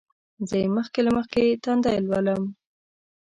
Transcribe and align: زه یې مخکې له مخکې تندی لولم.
زه 0.47 0.55
یې 0.61 0.67
مخکې 0.77 0.99
له 1.05 1.11
مخکې 1.17 1.41
تندی 1.63 1.97
لولم. 2.07 2.43